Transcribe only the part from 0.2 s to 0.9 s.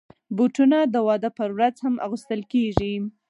بوټونه